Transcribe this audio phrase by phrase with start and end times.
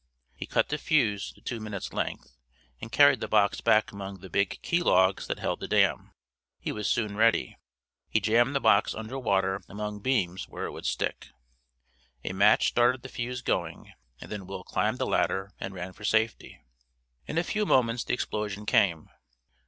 [0.33, 2.35] He cut the fuse to two minutes' length,
[2.81, 6.11] and carried the box back among the big key logs that held the dam.
[6.59, 7.59] He was soon ready.
[8.09, 11.27] He jammed the box under water among beams where it would stick.
[12.23, 16.03] A match started the fuse going, and then Will climbed the ladder and ran for
[16.03, 16.57] safety.
[17.27, 19.07] In a few moments the explosion came.